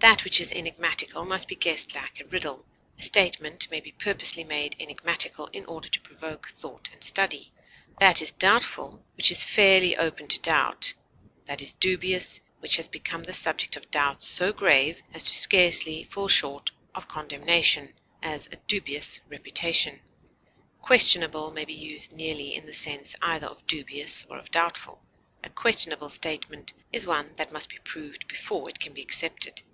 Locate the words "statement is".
26.10-27.06